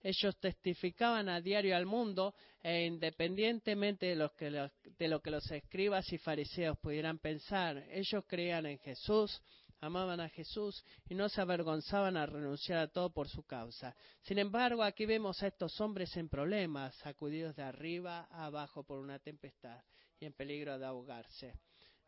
[0.01, 5.49] Ellos testificaban a diario al mundo e independientemente de lo, que de lo que los
[5.49, 9.41] escribas y fariseos pudieran pensar, ellos creían en Jesús,
[9.81, 13.95] amaban a Jesús y no se avergonzaban a renunciar a todo por su causa.
[14.21, 18.99] Sin embargo, aquí vemos a estos hombres en problemas, sacudidos de arriba a abajo por
[18.99, 19.83] una tempestad
[20.19, 21.53] y en peligro de ahogarse.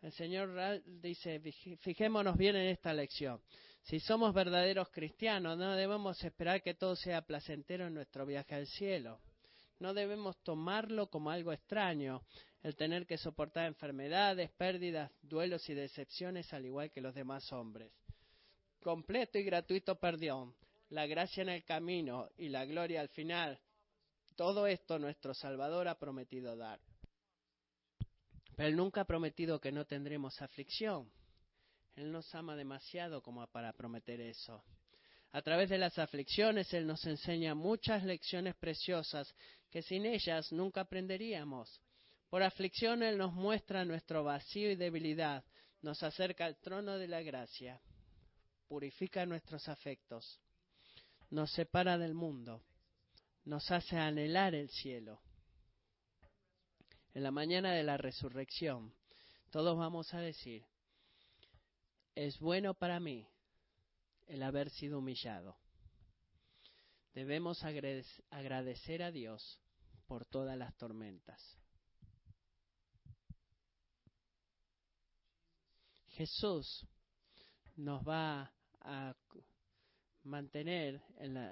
[0.01, 1.41] El Señor dice,
[1.79, 3.41] fijémonos bien en esta lección.
[3.81, 8.67] Si somos verdaderos cristianos, no debemos esperar que todo sea placentero en nuestro viaje al
[8.67, 9.21] cielo.
[9.79, 12.23] No debemos tomarlo como algo extraño,
[12.63, 17.91] el tener que soportar enfermedades, pérdidas, duelos y decepciones al igual que los demás hombres.
[18.81, 20.55] Completo y gratuito perdón,
[20.89, 23.59] la gracia en el camino y la gloria al final.
[24.35, 26.79] Todo esto nuestro Salvador ha prometido dar.
[28.57, 31.11] Pero Él nunca ha prometido que no tendremos aflicción.
[31.95, 34.63] Él nos ama demasiado como para prometer eso.
[35.31, 39.31] A través de las aflicciones Él nos enseña muchas lecciones preciosas
[39.69, 41.79] que sin ellas nunca aprenderíamos.
[42.31, 45.45] Por aflicción Él nos muestra nuestro vacío y debilidad,
[45.83, 47.79] nos acerca al trono de la gracia,
[48.67, 50.41] purifica nuestros afectos,
[51.29, 52.63] nos separa del mundo,
[53.45, 55.21] nos hace anhelar el cielo.
[57.17, 58.93] En la mañana de la resurrección,
[59.49, 60.63] todos vamos a decir,
[62.13, 63.27] es bueno para mí
[64.27, 65.57] el haber sido humillado.
[67.15, 69.59] Debemos agradecer a Dios
[70.05, 71.41] por todas las tormentas.
[76.09, 76.85] Jesús
[77.77, 79.15] nos va a
[80.27, 81.01] mantener,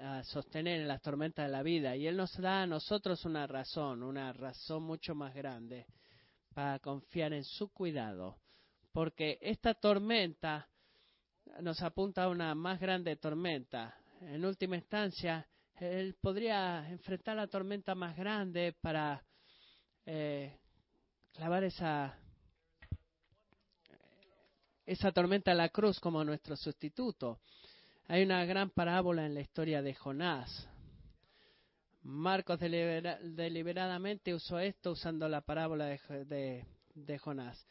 [0.04, 3.46] a sostener en las tormentas de la vida y Él nos da a nosotros una
[3.46, 5.86] razón, una razón mucho más grande
[6.54, 8.38] para confiar en su cuidado,
[8.92, 10.68] porque esta tormenta
[11.60, 13.94] nos apunta a una más grande tormenta.
[14.20, 15.46] En última instancia,
[15.78, 19.22] él podría enfrentar la tormenta más grande para
[20.06, 20.58] eh,
[21.32, 22.18] clavar esa,
[24.86, 27.40] esa tormenta a la cruz como nuestro sustituto.
[28.08, 30.68] Hay una gran parábola en la historia de Jonás.
[32.02, 37.66] Marcos deliberadamente usó esto usando la parábola de, Jonás.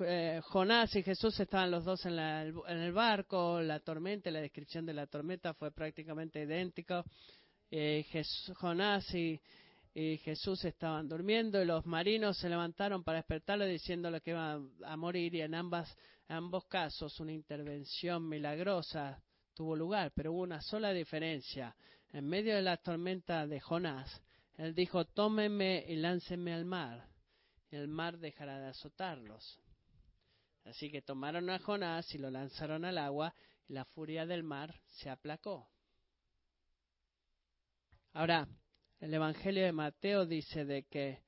[0.00, 4.92] Eh, Jonás y Jesús estaban los dos en, el barco, la tormenta, la descripción de
[4.92, 7.02] la tormenta fue prácticamente idéntica.
[7.70, 8.04] Eh,
[8.56, 9.40] Jonás y,
[9.94, 15.36] Jesús estaban durmiendo y los marinos se levantaron para despertarlo diciéndole que iba a morir
[15.36, 15.96] y en ambas,
[16.28, 19.22] ambos casos una intervención milagrosa
[19.54, 21.76] tuvo lugar, pero hubo una sola diferencia.
[22.12, 24.22] En medio de la tormenta de Jonás,
[24.56, 27.08] él dijo, tómenme y láncenme al mar,
[27.70, 29.60] el mar dejará de azotarlos.
[30.64, 33.34] Así que tomaron a Jonás y lo lanzaron al agua
[33.68, 35.68] y la furia del mar se aplacó.
[38.12, 38.48] Ahora,
[39.00, 41.22] el Evangelio de Mateo dice de que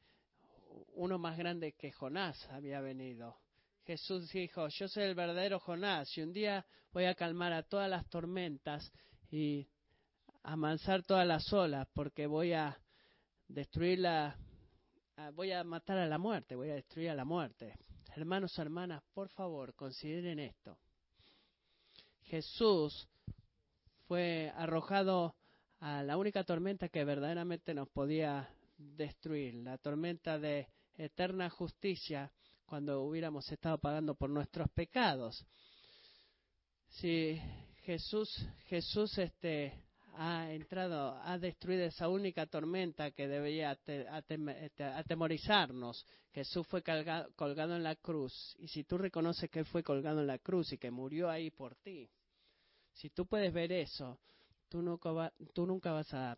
[0.94, 3.38] uno más grande que Jonás había venido.
[3.86, 7.88] Jesús dijo, yo soy el verdadero Jonás y un día voy a calmar a todas
[7.88, 8.92] las tormentas
[9.30, 9.68] y
[10.42, 12.76] amansar todas las olas porque voy a
[13.46, 14.36] destruir la,
[15.34, 17.78] voy a matar a la muerte, voy a destruir a la muerte.
[18.16, 20.76] Hermanos, hermanas, por favor, consideren esto.
[22.22, 23.08] Jesús
[24.08, 25.36] fue arrojado
[25.78, 30.66] a la única tormenta que verdaderamente nos podía destruir, la tormenta de
[30.96, 32.32] eterna justicia
[32.66, 35.44] cuando hubiéramos estado pagando por nuestros pecados.
[36.88, 37.40] Si
[37.82, 38.28] Jesús,
[38.66, 44.06] Jesús este, ha entrado, ha destruido esa única tormenta que debería este,
[44.82, 46.04] atemorizarnos.
[46.32, 48.56] Jesús fue colgado en la cruz.
[48.58, 51.50] Y si tú reconoces que Él fue colgado en la cruz y que murió ahí
[51.50, 52.08] por ti,
[52.92, 54.18] si tú puedes ver eso,
[54.68, 56.36] tú nunca, tú nunca vas a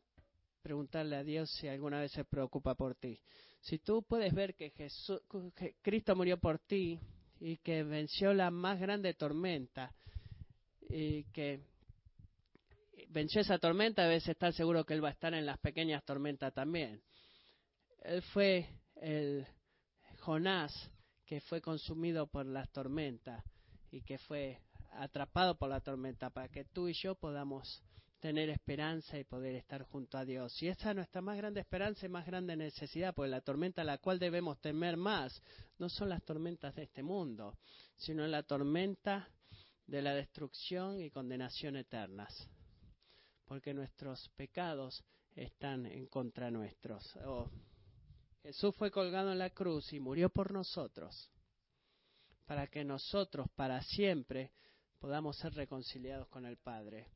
[0.63, 3.21] preguntarle a Dios si alguna vez se preocupa por ti.
[3.61, 5.21] Si tú puedes ver que, Jesús,
[5.57, 7.01] que Cristo murió por ti
[7.41, 9.95] y que venció la más grande tormenta
[10.89, 11.61] y que
[13.09, 16.53] venció esa tormenta, debes estar seguro que Él va a estar en las pequeñas tormentas
[16.55, 17.03] también.
[18.03, 19.47] Él fue el
[20.21, 20.91] Jonás
[21.27, 23.45] que fue consumido por las tormentas
[23.91, 24.61] y que fue
[24.93, 27.83] atrapado por la tormenta para que tú y yo podamos
[28.21, 30.63] tener esperanza y poder estar junto a Dios.
[30.63, 33.85] Y esa es nuestra más grande esperanza y más grande necesidad, porque la tormenta a
[33.85, 35.43] la cual debemos temer más
[35.79, 37.59] no son las tormentas de este mundo,
[37.97, 39.29] sino la tormenta
[39.87, 42.49] de la destrucción y condenación eternas
[43.49, 45.03] porque nuestros pecados
[45.35, 47.17] están en contra nuestros.
[47.25, 47.51] Oh,
[48.43, 51.31] Jesús fue colgado en la cruz y murió por nosotros,
[52.45, 54.53] para que nosotros para siempre
[54.99, 57.09] podamos ser reconciliados con el Padre.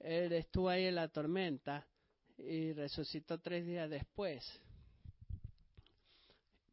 [0.00, 1.86] Él estuvo ahí en la tormenta
[2.38, 4.44] y resucitó tres días después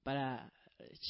[0.04, 0.52] para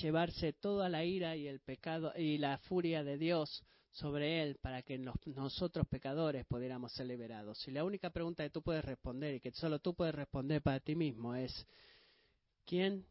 [0.01, 4.81] llevarse toda la ira y el pecado y la furia de Dios sobre él para
[4.81, 7.67] que nosotros pecadores pudiéramos ser liberados.
[7.67, 10.79] Y la única pregunta que tú puedes responder y que solo tú puedes responder para
[10.79, 11.67] ti mismo es,
[12.65, 13.05] ¿quién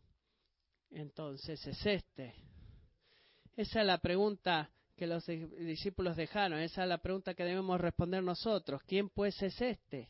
[0.95, 2.35] entonces es este.
[3.57, 4.71] Esa es la pregunta
[5.03, 8.81] que los discípulos dejaron, esa es la pregunta que debemos responder nosotros.
[8.85, 10.09] ¿Quién pues es este?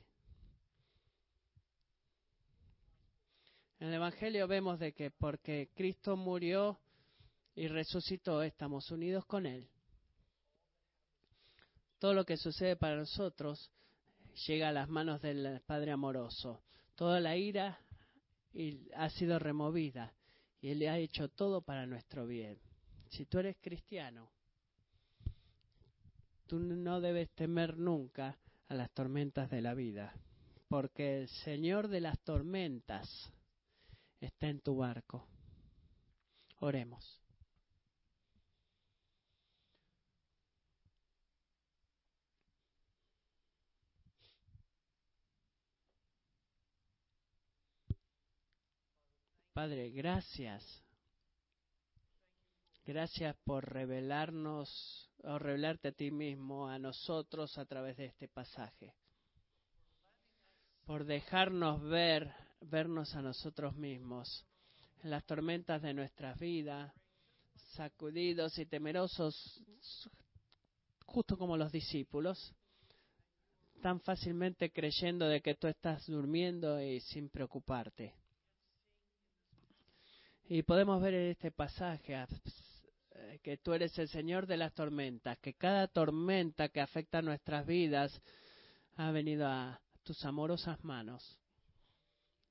[3.81, 6.79] En el Evangelio vemos de que porque Cristo murió
[7.55, 9.67] y resucitó, estamos unidos con Él.
[11.99, 13.73] Todo lo que sucede para nosotros
[14.47, 16.63] llega a las manos del Padre amoroso.
[16.97, 17.81] Toda la ira
[18.97, 20.13] ha sido removida
[20.61, 22.61] y Él ha hecho todo para nuestro bien.
[23.09, 24.31] Si tú eres cristiano,
[26.53, 28.39] tú no debes temer nunca
[28.69, 30.13] a las tormentas de la vida,
[30.69, 33.33] porque el Señor de las tormentas
[34.21, 35.27] está en tu barco.
[36.59, 37.19] Oremos.
[49.55, 50.82] Padre, gracias.
[52.85, 58.93] Gracias por revelarnos o revelarte a ti mismo, a nosotros a través de este pasaje.
[60.85, 64.45] Por dejarnos ver, vernos a nosotros mismos
[65.05, 66.93] en las tormentas de nuestras vidas,
[67.77, 69.63] sacudidos y temerosos,
[71.07, 72.53] justo como los discípulos,
[73.81, 78.15] tan fácilmente creyendo de que tú estás durmiendo y sin preocuparte.
[80.49, 82.17] Y podemos ver en este pasaje
[83.43, 88.21] que tú eres el Señor de las tormentas, que cada tormenta que afecta nuestras vidas
[88.97, 91.39] ha venido a tus amorosas manos,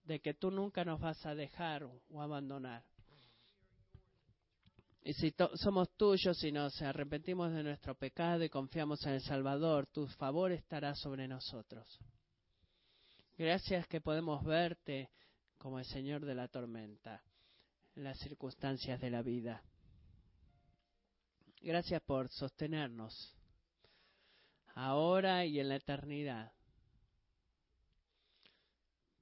[0.04, 2.84] de que tú nunca nos vas a dejar o abandonar.
[5.04, 9.88] Y si somos tuyos y nos arrepentimos de nuestro pecado y confiamos en el Salvador,
[9.88, 12.00] tu favor estará sobre nosotros.
[13.38, 15.10] Gracias que podemos verte
[15.58, 17.24] como el Señor de la tormenta
[17.96, 19.64] las circunstancias de la vida.
[21.64, 23.36] Gracias por sostenernos
[24.74, 26.52] ahora y en la eternidad,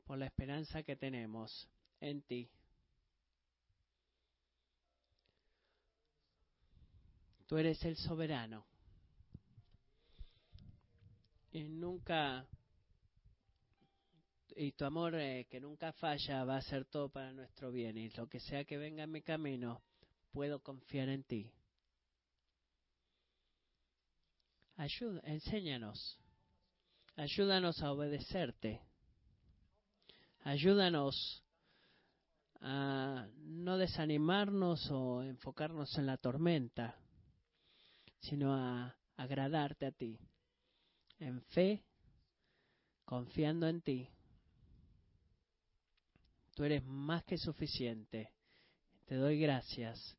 [0.05, 1.67] por la esperanza que tenemos
[1.99, 2.49] en ti.
[7.45, 8.65] Tú eres el soberano
[11.51, 12.47] y nunca
[14.55, 18.09] y tu amor eh, que nunca falla va a ser todo para nuestro bien y
[18.11, 19.81] lo que sea que venga en mi camino,
[20.31, 21.51] puedo confiar en ti.
[24.79, 26.17] Ayuda, enséñanos.
[27.17, 28.81] Ayúdanos a obedecerte.
[30.43, 31.43] Ayúdanos
[32.61, 36.97] a no desanimarnos o enfocarnos en la tormenta,
[38.21, 40.17] sino a agradarte a ti,
[41.19, 41.83] en fe,
[43.03, 44.09] confiando en ti.
[46.55, 48.31] Tú eres más que suficiente.
[49.07, 50.17] Te doy gracias.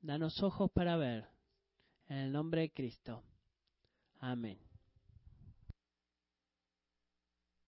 [0.00, 1.28] Danos ojos para ver.
[2.08, 3.22] En el nombre de Cristo.
[4.24, 4.63] Amén.